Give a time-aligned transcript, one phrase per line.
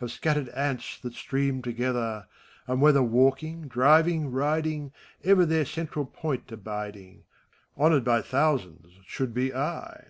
[0.00, 2.26] Of scattered ants that stream together:
[2.66, 4.90] And whether walking^ driving, riding,
[5.22, 7.22] Ever their central point abiding.
[7.76, 10.06] Honored by thousands, should be I.